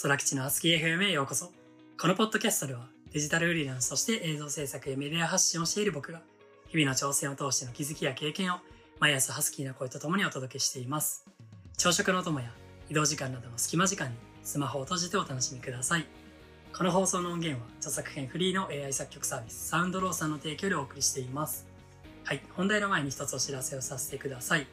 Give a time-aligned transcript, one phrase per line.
[0.00, 1.50] 空吉のハスキー FM へようこそ。
[2.00, 6.22] このポッドキャストでは、デジタルフリーランスとして映像制作やメディア発信をしている僕が、
[6.68, 8.58] 日々の挑戦を通しての気づきや経験を、
[9.00, 11.26] 毎朝ハスキーな声とともにお届けしています。
[11.76, 12.46] 朝食のお供や
[12.88, 16.06] 移動時間などの隙間時間に、スマホを閉じてお楽しみください。
[16.72, 21.66] この放送の音源は、著作権フリーの AI 作曲サービス、サウンドローさんの提供でお送りしています。
[22.22, 24.68] はい、本題の前に一つお知らせをさせてください。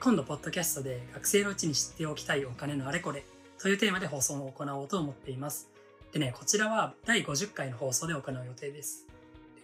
[0.00, 3.26] 今度、ポッドキャストで学生のうちに知っておきたいお金のあれこれ
[3.62, 5.70] というテーマで放送を行おうと思っています。
[6.10, 9.06] でね、こちらは第50回の放送で行う予定です。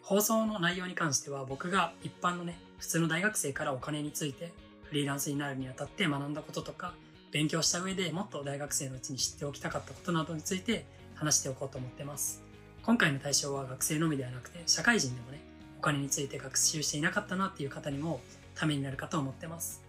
[0.03, 4.53] 放送の内容に関しては僕が一般のね、普通の大学生からお金について
[4.85, 6.95] フリーランスになるにあたって学んだこととか、
[7.33, 12.41] 勉強した上でもっと大学生のうちに知っておきたかったことなどについて話しておこうと思ってます。
[12.85, 15.41] 今回の対象は学生のみではなくて、社会人でもね、
[15.77, 18.21] お金について学習していなかったなっていう方にも
[18.55, 19.88] ためになるかと思ってます。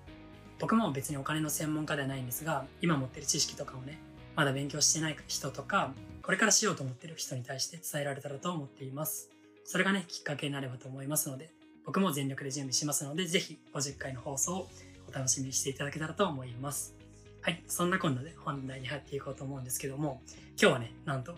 [0.60, 3.98] 僕も別にお金の専門家ではないんですが、今持ってる知識とかをね、
[4.36, 9.30] まだ勉強してない人とか、これからしようと思ってる人に対して伝えられたらと思っています。
[9.64, 11.50] それがね、きっかけになればと思いますので、
[11.86, 14.68] 僕も全力で準備しますので、ぜひ50回の放送を
[15.10, 16.94] お楽しみにしていただけたらと思います。
[17.42, 20.22] はい、そんなこんなで本題に入っていこうと思うんですけども、
[20.62, 21.36] 今日はね、なんと、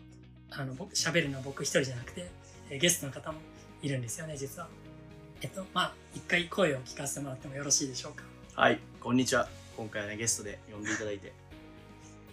[0.49, 2.31] あの、僕、喋るのは僕一人じゃなくて、
[2.79, 3.39] ゲストの方も
[3.81, 4.67] いるんですよね、実は。
[5.41, 8.23] えっと、まあ、一回声を聞かせてもらってもよろしいでしょうか。
[8.53, 9.47] はい、こんにちは。
[9.77, 11.31] 今回はね、ゲストで呼んでいただいて、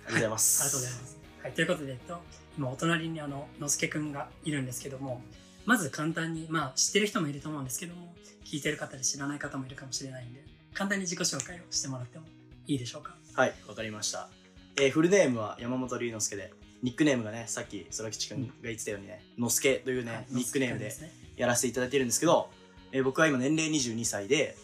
[0.04, 0.62] ありがとうございます。
[0.62, 1.18] ありがとうございます。
[1.44, 2.18] はい、ということで、えっと、
[2.58, 5.22] 今お隣にあの、のすけくんがいるんですけども、
[5.64, 8.12] まず簡単に、まあ知ってる人もいると思うんですけども、
[8.44, 10.42] 聞いてる方で知らない方もいるかもしれないんで、
[10.74, 12.24] 簡単に自己紹介をしてもらっても
[12.66, 13.14] いいでしょうか？
[13.34, 14.28] はい、わかりました。
[14.76, 21.32] えーフルネームは山本龍之介で、ニックネームがね、さっき空吉くんが言ってたようにね、のすけというね、はいニックネームでのすけくんすね。
[21.36, 22.50] やらせていただいてるんですけど、
[22.90, 24.56] えー僕は今年齢22歳で、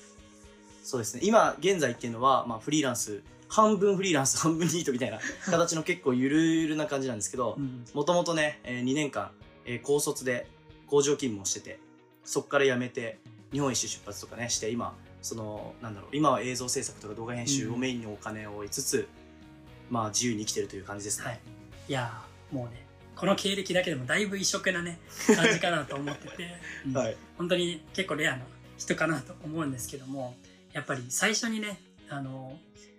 [0.84, 5.18] そうですね、今現在っていうのは、まあフリーランス、半分フリーランス、 半分ニートみたいな
[5.50, 7.84] 形の結構ゆるゆるな感じなんですけどう、ん。
[7.94, 9.30] もともとね、え2年間、
[9.64, 10.46] えー高卒で
[10.86, 11.80] 工場勤務をしてて、
[12.22, 13.18] そこから辞めて、
[13.50, 19.08] 日本一周出発とかね、して、今、その、なんだろう、今は映像制作とか動画編集をメインにお金を得つつ、
[19.88, 21.24] まあ自由に生きてるという感じですね。
[21.24, 21.40] はい。
[21.88, 22.86] いやー、もうね、
[23.16, 24.98] この経歴だけでもだいぶ異色なね、
[25.34, 26.54] 感じかなと思ってて、
[26.86, 27.16] うんはい。
[27.38, 28.44] 本当に結構レアな
[28.76, 30.36] 人かなと思うんですけども、
[30.74, 31.80] やっぱり最初にね、
[32.10, 32.58] あの、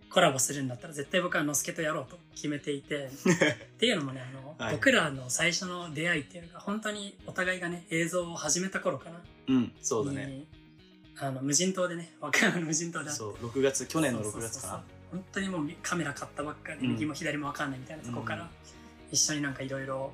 [0.10, 4.76] コラボするんだったら絶対僕はのすけとやろうと決めていて、 っていうのもね、あの、はい。
[4.76, 9.22] 僕らの最初の出会いっていうのが本当にお互いがね、映像を始めた頃かな。
[9.48, 10.26] うん、そうだね。
[10.26, 10.48] に
[11.18, 14.62] あの、無人島でね、和歌山の無人島でそう、6月、去年の6そうそうそうそう。
[14.62, 16.92] 月か本当にもうカメラ買ったばっかで、うん。
[16.94, 18.50] 右も左も分かんないみたいなとこから、うん。
[19.12, 20.14] 一緒になんかいろいろ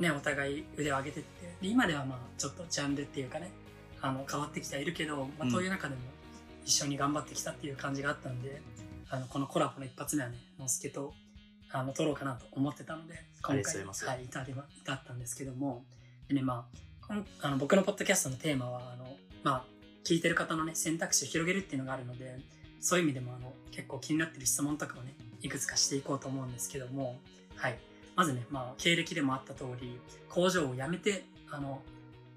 [0.00, 1.54] ねお互い腕を上げてって。
[1.60, 3.50] で今ではまあちょっとジャンルっていうかね
[4.00, 5.50] あの変わってきてはいるけど、まあ、うん。
[5.50, 6.00] そういう中でも
[6.64, 8.62] 一緒に頑張ってきたっていう感じがあったんで、
[9.10, 11.12] あのこのコラボの一発目はねのすけと
[11.70, 15.84] あの撮ろうかなと思ってたので今回はい、至りま至ったんですけども
[16.28, 19.64] でねまあこんあの僕のポッドキャストのテーマはあのまあ
[20.04, 22.38] 聞いてる方のね選択肢を広げるっていうのがあるので
[22.80, 27.18] そういう意味でもあの結構気になってる質問とかをねいくつかしていこうと思うんですけども
[27.56, 27.78] はい。
[28.16, 29.98] まずねまあ経歴でもあった通り
[30.28, 31.82] 工場を辞めてあの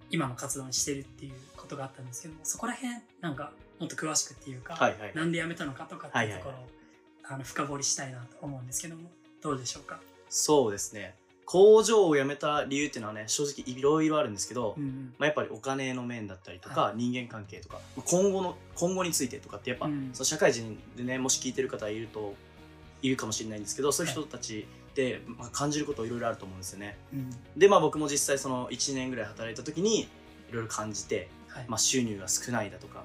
[0.10, 5.12] 今の活動にしてるっていうことがあったんですけどもそこら辺なんかもっと詳しくっていうか、はいはい。
[5.14, 6.78] なんで辞めたのかとかっていうところを、はいはい
[7.30, 9.02] あの深掘りしたいなと思うんですけども
[9.42, 10.00] どうでしょうか、
[10.30, 11.16] そうですね。
[11.46, 15.14] 工場を辞めた理由っていうのはね、正直いろいろあるんですけど、うんうん。
[15.18, 20.10] まあ、やっぱりお金の面だったりとか、は人間関係とか、今後の、今後についてとかってやっぱ、うん。
[20.12, 22.34] その社会人でね、もし聞いてる方いると、
[23.02, 26.98] いるかもしれないんですけど、そういう人たちって、まあ、感じることいろいろあると思うんですよね。
[27.14, 27.30] うん。
[27.56, 30.08] で、まあ僕も実際その1年ぐらい働いた時に、い
[30.52, 31.66] ろいろ感じて、はい。
[31.68, 33.04] まあ収入が少ないだとか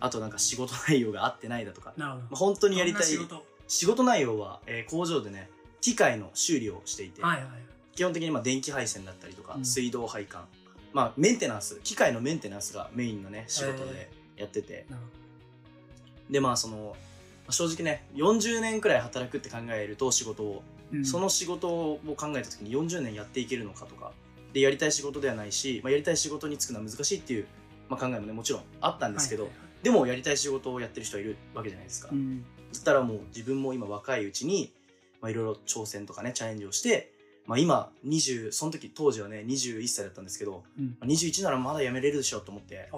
[0.00, 3.44] あとなんか仕事内容が合ってないだとか、なるほど、まあ、本当にやりたい仕事。
[3.66, 5.50] 仕事内容は、えー工場でね、
[5.80, 7.48] 機械の修理をしていて、はいはい
[7.94, 9.64] 基本的にまあ電気配線だったりとか、うん。
[9.64, 10.44] 水道配管、
[10.92, 20.62] まあメンテナンス、機械のメンテナンスがメインのね、仕事でやってて、なるほでまあその、まあ正直ね、40年くらい働くって考えると仕事を、
[20.92, 21.04] ど、うん。
[21.04, 24.12] その仕事を考えた時に40年やっていけるのかとか、
[24.52, 27.46] で、やりたい仕事ではないし、まあ、やりたい仕事に就くのは難しいっていう、
[27.88, 29.84] まあ、考えもね、もちろんあったんですけど、はいはいはい。
[29.84, 32.08] でもやりたい仕事をやってる人はいるわけじゃないですか。
[32.12, 32.42] うん。
[32.42, 32.46] だ
[32.80, 34.72] ったらもう自分も今若いうちに、
[35.20, 37.12] まあいろいろ挑戦とかね、チャレンジをして、
[37.46, 40.96] まあ今20、その時当時はね、21歳だったんですけど、うん。
[41.00, 42.90] まあ21ならまだ辞めれるでしょと思って、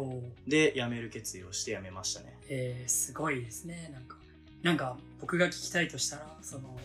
[0.47, 2.39] で、辞める決意をして辞めましたね。
[2.49, 4.17] えー、すごいですねなんか。
[4.63, 6.77] なんか僕が聞きたいとしたらその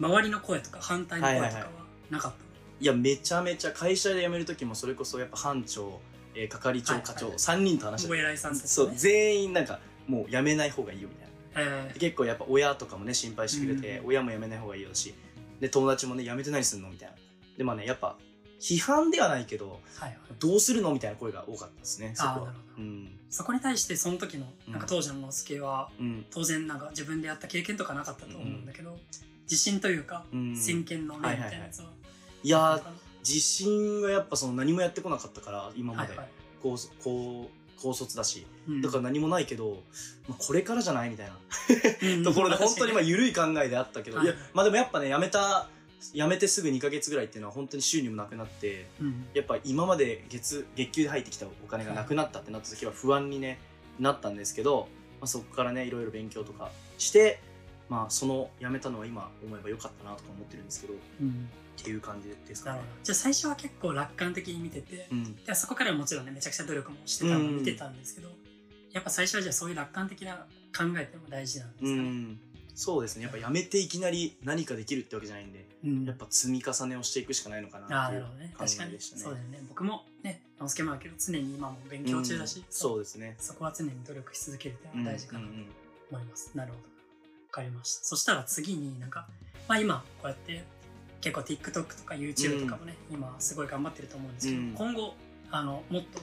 [0.00, 2.36] 周りの声とか反対の声とかははいはいなかった、
[2.80, 6.00] いや、めちゃめちゃ会社で辞める時もそれこそやっぱ班長、
[6.34, 7.36] えー係長、はい課長、はい。
[7.36, 8.38] 3人と話してお偉いね。
[8.38, 11.94] そう、全員なんかもう辞めない方がいいよみたいな。
[11.94, 15.14] 結構やっぱ親とかもね心配してくれて、うん親も辞めない方がいいよだし。
[15.60, 17.14] で友達もねやめて何すんのみたいな。
[17.56, 18.16] でまあねやっぱ
[18.60, 20.18] 批判ではないけどはいはい。
[20.38, 23.18] どうするのみたいな声が多かったですねそこうん。
[23.30, 26.26] そこに対してその時のなんか当時の之助はうん。
[26.30, 28.98] 当然なんか自分でやった経験とかなかったと思うんだけど、
[29.44, 31.90] 自信というか、うん先見の明みたいなやつは、
[32.42, 32.82] いやー
[33.26, 36.10] 自信はやっぱその何もやってこなかったから今まで。
[36.10, 36.28] はいはい。
[36.62, 37.50] 高高
[37.80, 38.46] 高卒だし。
[38.68, 38.82] うん。
[38.82, 39.82] だから何もないけど、
[40.28, 41.36] まあ、これからじゃないみたいな。
[42.02, 44.26] うん ところで本当にまあ緩い考えであったけど、はい。
[44.26, 45.68] いやまあでもやっぱねやめた
[46.12, 49.26] やめてすぐ2か月ぐらいっていうのは本当に収入もなくなってうん。
[49.32, 53.58] やっぱ今まで月月給で入ってきたお金がなくなったってなった時は不安に、ね、
[53.98, 54.88] なったんですけど、
[55.20, 57.40] まあ、そこからねいろいろ勉強とかして、
[57.88, 60.94] まあ、その辞めたのは今思えばよかったなとか思ってるんですけど。
[60.94, 61.48] っうん
[61.82, 62.80] ていう感じですかね。
[63.02, 65.18] じゃあ最初は結構楽観的に見てて、うん。
[65.24, 68.28] いやそこからはもちろんねめちゃくちゃ努力もしてたのを見てたんですけど、
[68.92, 72.40] やっぱ最初はじゃあそういう楽観的な考えっても大事なんですかうね、ん。
[72.74, 73.22] そうですね。
[73.22, 76.04] やっぱ辞めていきなり何かできるってわけじゃないんでうん。
[76.04, 78.54] やっぱ積み重ねをしていくしかないのかあなっていうあなるほどね。
[78.56, 79.22] 考確かにえでしたね。
[79.22, 79.62] そうだよね。
[79.68, 82.64] 僕もね直輔もだけど常に今も勉強中だし、うん。
[82.70, 83.36] そうですね。
[83.38, 85.66] そこは常に努力し続けるっていうのが大事かなとうんうん
[86.10, 86.84] 思います、なるほど。
[86.84, 86.88] わ
[87.50, 88.04] かりました。
[88.04, 89.26] そしたら次になんか、
[89.68, 90.64] まあ、今こうやって
[91.24, 95.14] 結構 TikTok とか YouTube とかもね、今すごい頑張ってると思うんですけど、うん今後
[95.50, 96.20] あのもっと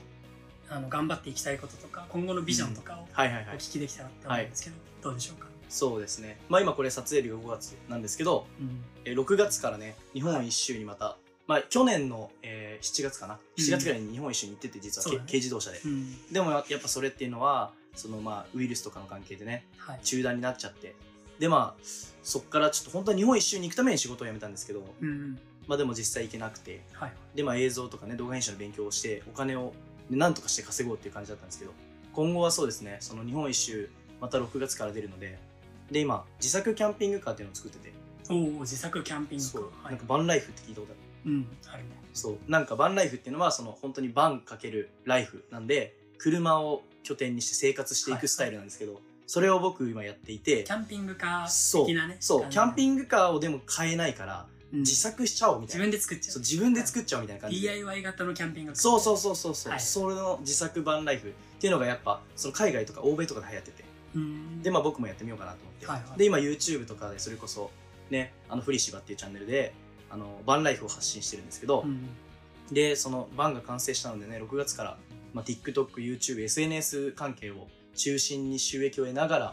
[0.70, 3.08] あの頑張っていきたいこととか今後のビジョンとかを。
[3.12, 6.40] お聞きできたらって思うんですけど、どうでしょうか、そうですね。
[6.50, 15.80] まあ今これ撮影日が5月なんですけど、うんえー6月からね、日本一周にまた、まあ去年の、えー7月かな？7月ぐらいに日本一周に行ってて、実は、軽自動車で。
[15.84, 20.94] うんでもややっぱそれっていうのは、そのまあウイルスとかの関係でね、はい中断になっちゃって。
[21.42, 21.84] でまあ、
[22.22, 29.74] そっからちょっと本当は日本一周に行くために仕事を辞めたんですけど、うんまあでも実際行けなくて、はいでまあ映像とかね動画編集の勉強をしてお金を
[30.10, 31.72] なんとかして稼ごうっていう感じだったんですけど
[32.14, 33.90] 今後はそうですねその日本一周
[34.20, 35.40] また6月から出るので
[35.90, 37.94] で今自作キャンピングカーっていうのを作ってて。
[38.30, 39.52] おお自作キャンピングカー。
[39.54, 39.92] そう、はい。
[39.92, 40.96] なんかバンライフって聞いたことあ
[41.26, 41.32] る？
[41.32, 41.90] うんあるね。
[42.14, 42.38] そう。
[42.48, 54.80] なんかバンライフっていうのはその本当にバンかけるライフなんで車を拠点にして生活していくスタイルなんですけど、それを僕今やっていてキャンピングカー的なねそうキャンピグ、ングカーをでも買えないからうん。
[54.80, 57.68] 自作しちゃおうみた自いな、分で作っちゃそうう自分で作っちゃおうみたいな感じで。
[57.70, 58.82] DIY 型のキャンピングカー。
[58.82, 59.82] そうそうそうそうそう、はい。
[59.82, 61.32] それの自作版ライフっ
[61.62, 63.84] ていうのがやっぱその海外とか欧米とかで流行ってて。
[64.16, 64.62] うん。
[64.62, 66.20] でまあ僕もやってみようかなと思って、はいはい。
[66.20, 67.72] で今 YouTube とかでそれこそ
[68.10, 69.74] ねあのフリシバっていうチャンネルで
[70.10, 72.10] あのバンライフを発信してるんですけど、うん。
[72.70, 74.98] でそのバンが完成したのでね6月から、
[75.34, 79.52] まあ、TikTokYouTube SNS 関係を中心に収益を得ながら、ま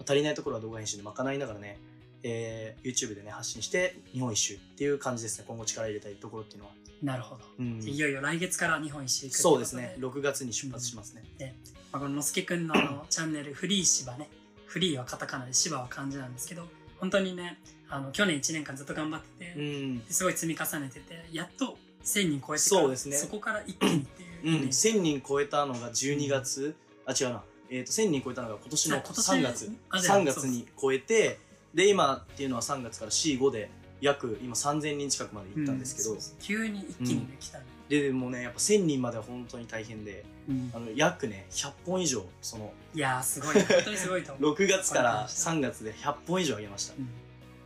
[0.00, 1.78] あ足りないところは動画編集で賄いながらね、
[2.22, 5.44] えー YouTube でね発信して日本一周っていう感じですね。
[5.46, 7.42] 今後力入れたいところっていうのは、なるほど。
[7.58, 7.82] うん。
[7.82, 9.96] いよいよ来月から日本一周行くそうですね。
[9.98, 11.56] 6月に出発しますね、
[11.92, 14.28] まあ、こののすけくんのあの チャンネルフリー芝ね。
[14.66, 16.68] フリーはカタカナで芝は漢字なんですけど
[16.98, 17.58] 本当にね
[17.88, 20.04] あの去年1年間ずっと頑張ってて、うん。
[20.04, 23.16] ですごい積み重ねててやっと1000人超えてそうですね。
[23.16, 24.28] そこから一気にっていう。
[24.44, 26.74] うん、イメージ、1000人超えたのが12月、
[27.06, 29.72] あ違うな、えー、と1000人超えたのが今年のあ今年3月。
[29.90, 31.38] あじゃあ3月に超えて
[31.74, 33.70] で今っていうのは3月から C5 で
[34.00, 40.70] 約今3000人近くまで行ったんですけど、うそうそう急に一気にね来たね、ででもねやっぱ1000人までは本当に大変でうん。
[40.74, 43.54] あの約ね100本以上そのいやーすごい。
[43.54, 47.08] 本当にすごいと思う、 6月から3月で100本以上上げました、うん。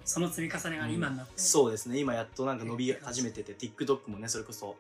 [0.04, 1.98] その積み重ねが今になって、そうですね。
[1.98, 4.76] 今やっとなんか伸び始めてて TikTok もねそれこそ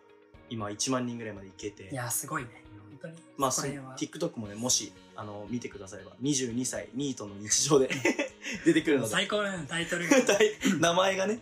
[0.50, 1.88] 今1万人ぐらいまでいけて。
[1.90, 2.48] いやーすごいね。
[2.71, 2.71] 本
[3.02, 3.14] 当に。
[3.36, 7.90] まあ、そ TikTok もねもしあの見てくだされば22歳ニートの日常で
[8.64, 9.10] 出てくるので。
[9.10, 10.16] 最高だねタイトルが、
[10.72, 11.40] うん名前がね。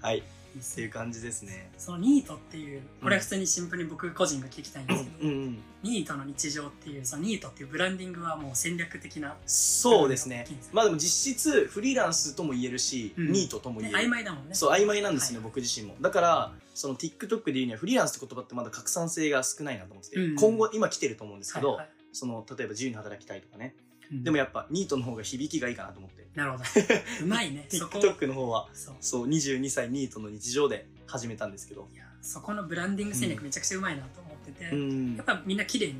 [0.00, 0.22] はい。
[0.58, 1.70] っていう感じですね。
[1.76, 10.46] そのニートっていうこれは普通にシンプルに僕個人が聞きたいんですけど、うんうんニートの日常っていうそのニートっていうブランディングはもう戦略的な、そうですね。
[10.72, 13.32] まあでも実質フリーランスとも言えるし、うん。
[13.32, 14.08] ニートとも言ね、える。
[14.08, 14.54] 曖昧だもんね。
[14.54, 15.44] そう曖昧なんですね、はい。
[15.44, 15.94] 僕自身も。
[16.00, 20.36] だからその TikTok で言うにはフリーランスって言葉ってまだ拡散性が少ないなと思ってて、うん。
[20.36, 21.88] 今後今来てると思うんですけど、はいはい。
[22.12, 23.74] その例えば自由に働きたいとかね、
[24.12, 24.24] うん。
[24.24, 26.28] でもやっぱニートの方が響きがいいかなと思って。
[26.34, 26.64] なるほど。
[27.24, 28.94] うまいね TikTok の方はそう。
[29.00, 31.88] そう22歳ニートの日常で始めたんですけど。
[31.90, 35.16] いやそこのブランディング戦略めちゃくちゃうまいなと思ってて、うん。
[35.16, 35.94] やっぱみんな綺麗に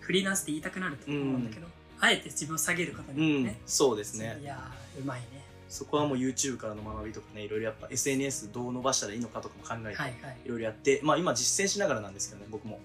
[0.00, 1.68] フリーランスって言いたくなると思うんだけど、
[2.00, 4.38] あえて自分を下げることうんによってね、そうですね。
[4.42, 10.36] いやーうまいねそこはもう YouTube からの学びとかねいろいろやっぱ SNS どう伸ばしたらいいのかとかも考えて、はいはい。
[10.44, 12.80] いろいろやってまあ今実践しながらなんですけどね僕も。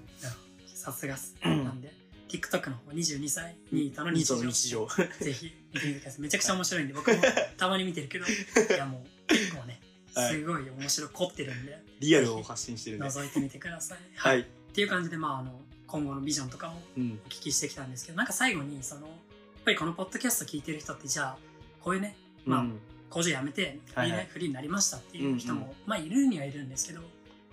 [0.65, 1.93] さすがっす、うんなんで
[2.27, 4.37] TikTok の方22歳ニートの日常。
[4.37, 4.87] の日常。
[5.19, 6.21] ぜひ見てみてください。
[6.21, 7.17] めちゃくちゃ面白いんで僕も
[7.57, 8.29] たまに見てるけどい
[8.77, 9.81] やもう結構ね
[10.15, 10.33] はい。
[10.33, 13.05] すごい面白い凝ってるんでリアルを発信してるんで。
[13.05, 13.99] 覗いてみてくださ い。
[14.15, 17.19] はい、っていう感じでまああの今後のビジョンとかもうん。
[17.25, 19.17] お聞きしてきたんですけどなんか最後にそのやっ
[19.65, 21.37] ぱりこのポッドキャスト聞いてる人ってじゃあ
[21.81, 22.79] こういうねまあうん。
[23.09, 24.11] 工場辞めてフリー,、はい。
[24.11, 27.01] はいフリーになりましたっていう人も、まあいるにはいるんですけど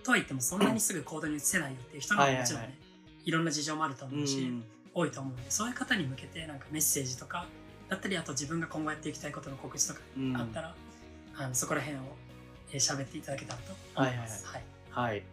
[0.03, 2.69] とはいってもそんなにすぐ行動に移せないよっていう人ももちろんね、はいいは
[3.25, 7.45] いろんな事情もあると思うし、うん多いと思うのでそういう方に向けてなんかメッセージとか
[7.89, 10.35] だったりあと自分が今後やっていきたいことの告知とかうん。
[10.35, 10.75] あったら、
[11.37, 12.01] あのそこら辺を
[12.73, 14.45] えー喋っていただけたらと思います。
[14.47, 14.63] はい。
[14.89, 15.23] はい。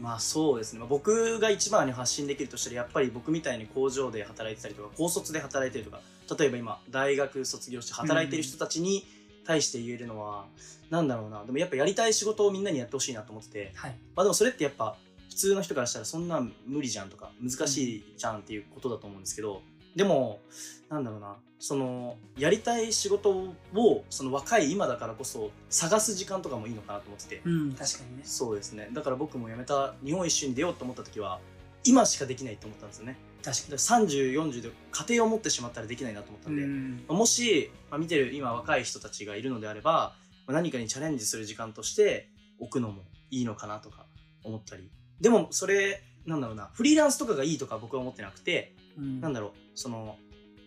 [0.00, 0.80] まあそうですね。
[0.80, 6.00] まあ僕が一番に発信できるとしたら、やっぱり僕みたいに工場で働いてたりとか、高卒で働いてるとか、
[6.38, 9.06] 例えば今、大学卒業して働いてる人たちに
[9.44, 10.46] 対して言えるのは、
[10.90, 11.44] なんだろうな。
[11.44, 13.96] でもやっぱやりたい仕事をみんなにやってほしいなと思ってて、はい。
[14.14, 14.96] まあでもそれってやっぱ、
[15.28, 19.62] 普通の人からしたらそんなん無理じゃんとか、難しいじゃんっていうことだと思うんですけど、
[19.94, 20.40] でも、
[20.88, 28.22] なんだろうな、その、やりたい仕事を、その若い今だからこそ、探す時間とかもいいのかなと思ってて、うん、確かにね。
[28.24, 28.88] そうですね。
[28.92, 31.40] だから僕も辞めた日本一周に出ようと思った時は
[31.86, 36.60] 今しかできないと思ったんですよね確かだから3040で家庭を持ってしまったらできないなと思ったんに。
[36.60, 37.04] で、うん。
[37.08, 44.06] まあもし、まあ、見てる今若い人たちがいるのであれば、まあ何かにチャレンジする時間として置くのもいいのかなとか
[44.42, 44.90] 思ったり。
[45.20, 49.20] でもそれなんだろうなフリーランスとかがいいとか僕は思ってなくて、うん。
[49.20, 50.16] なんだろうその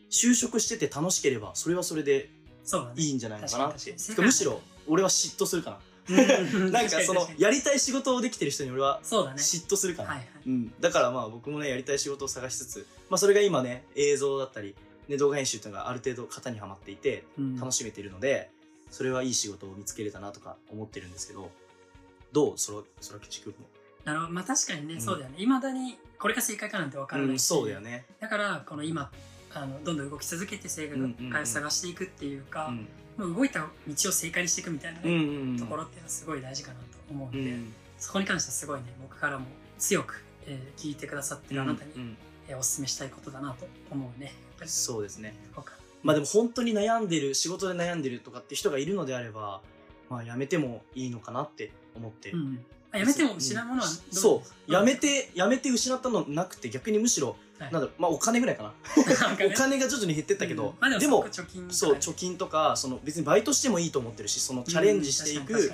[0.09, 2.29] 就職してて楽しければそれはそれで。
[2.95, 3.79] いいんじゃないのかなって。
[3.79, 4.15] 確かに確かに。
[4.15, 5.77] てかむしろ俺は嫉妬するかな。
[5.77, 5.88] うん
[6.71, 9.37] なんかそのやりたい仕事をできてる人に俺はそうだね。
[9.37, 10.27] 嫉妬するかな、はいはい。
[10.47, 14.75] うん、だからまあ僕もねやりたい仕事を探しつつ、まあ、それが今ね映像だったり、
[15.07, 17.59] ね、動画編集っていうのがある程度型にはまっていてうん。
[17.59, 18.49] 楽しめているので、
[18.91, 21.51] それはいい仕事を見つけれたなとか思ってるんですけど
[22.31, 22.53] どう？
[22.57, 23.65] そらそら吉君も、
[24.05, 24.33] なるほど。
[24.33, 25.01] まあ確かにね、うん。
[25.01, 25.35] そうだよね。
[25.39, 29.11] いまだにこれが正解かなんて分からうん、ないし、そうだよね、だからこの今
[29.53, 32.75] あのどんどん動き続けて正うんうんうん解を探していくっていうか、うん。
[32.77, 32.85] もう
[33.27, 35.59] 動いた道を正解にしていくみたいな、ねうんうんうん。
[35.59, 37.73] ところっていうのはすごい大事かなと思うので、うん。
[37.97, 39.45] そこに関してはすごいね僕からも
[39.77, 42.17] 強く、えー聞いてくださってるあなたに、うんうん。
[42.47, 44.27] えーお勧めしたいことだなと思うね。
[44.27, 45.35] やっぱりそうですね。
[46.01, 49.61] まあでも本当に悩んでる仕事で悩んでるとかって人がいるのであれば
[50.09, 52.65] まあやめてもいいのかなって思って、うんうん。
[52.91, 54.71] あやめても失うものはどそう。
[54.71, 58.73] やめて、てやめて失ったのなくて逆にむしろはいなんだろうまあお金ぐらいかな。
[58.97, 59.03] お
[59.51, 59.77] 金？
[59.79, 60.75] が徐々に減ってったけど、うん。
[60.79, 61.73] まあ、でも貯金とかね。
[61.73, 65.71] そう貯金とかその別にバイトしてもいいと思ってるしそのチャレンジしていく、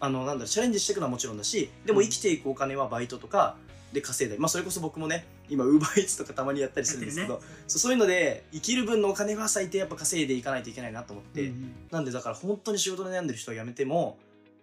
[0.00, 3.56] あのなんだろうチャレンジしていくのはもちろんだしでも生きていくお金はバイトとか
[3.92, 7.40] で稼いだり、まあ、それこそ僕もね今ウーバーイーツとかたまにやったりするんですけど、ね。
[7.68, 14.18] そうそういうので生きる分のお金は最低やっぱ稼いでいかないといけないなと思って、うんうんなんでだから本当に仕事で悩んでる人は辞めても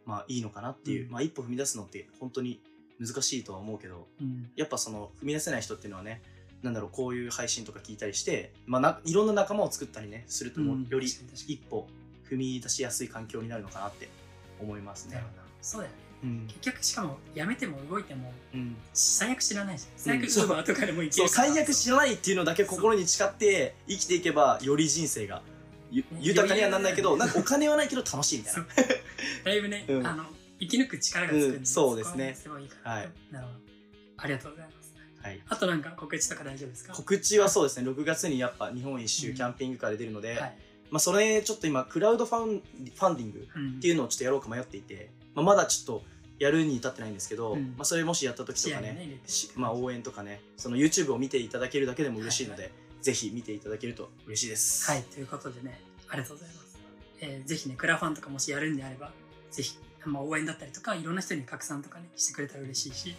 [0.06, 1.12] まあいいのかなっていう、うん。
[1.12, 2.60] まあ一歩踏み出すのって本当に
[3.00, 4.50] 難しいとは思うけどうん。
[4.56, 6.22] やっぱその踏み出せない人っていうのはね
[6.64, 11.88] なんだろうこういう配信とか聞いたりして、まあ、ないろんな仲間を作ったりねするともうんより一歩
[12.30, 14.10] 踏み出しやすい環境になるのかなって
[14.62, 15.24] 思いますね。
[15.62, 15.98] そうだよね。
[16.24, 16.48] うん。
[16.48, 19.92] 結局しかもやめても動いてもうん、最悪知らないじゃん。
[19.96, 20.22] 最悪
[20.94, 21.48] もいけるから。
[21.48, 25.42] 最悪知らないっていうのだけ心に誓って生きていけばより人生が
[26.20, 28.66] 豊かにはなんないけどなんかお金はないけど楽しいみたいな。
[29.46, 30.08] だいぶね、うん。
[30.08, 30.26] あの
[30.60, 31.66] 生き抜く力がつくんで、うん。
[31.66, 33.10] そうですねすごいいいから、はい。
[33.32, 33.60] なるほど。
[34.18, 34.79] ありがとうございます
[35.22, 36.94] はい、あとなんか告知とか大丈夫ですか？
[36.94, 37.90] 告知はそうですね。
[37.90, 39.32] 6月にやっぱ日本一うん。
[39.32, 40.58] 周キャンピングカーで出るので、はい。
[40.92, 43.70] まあ、それちょっと今クラウドファンファンディングうん。
[43.78, 46.04] っていうのをちょっとやろうか迷っていて、まあ、まだちょっと
[46.40, 47.74] やるに至ってないんですけど、うん。
[47.78, 49.20] まあ、それもしやった時とかねね
[49.56, 52.72] まあ、応援とかねその YouTube を見ていただけるだけでも嬉しいので、
[53.02, 54.90] ぜひ見ていただけると嬉しいです。
[54.90, 56.80] はい、ということでね、ありがとうございます。
[57.22, 59.12] えーぜひね、クラファンとかもしやるんであれば、
[59.52, 63.16] ぜひ、まあ、応援だったりとか、いろんな人に拡散とかね、してくれたら嬉しいし、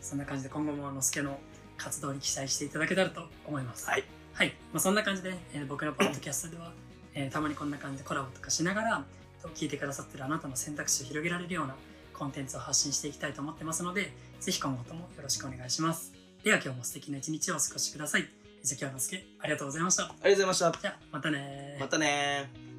[0.00, 1.38] そんな感じで今後ものすけの
[1.76, 3.88] 活動に期待していただけたらと思います。
[3.88, 4.04] はい。
[4.32, 4.54] はい。
[4.72, 6.72] まあ、そんな感じで、えー僕のポッドキャストでは、
[7.14, 9.04] えーたまにこんな感じでコラボとかしながら、
[9.42, 11.74] と聞いてくださってるあなたの選択肢を広げられるような
[12.12, 16.12] コンテンツを発信していきたいと思ってますので、ぜひ今後ともよろしくお願いします。
[16.44, 18.28] では今日も素敵な一日をお過ごしください。
[18.62, 20.04] じゃあ今日のすけ、ありがとうございました。
[20.04, 20.80] ありがとうございました。
[20.80, 22.69] じゃあ、またねーまたねー。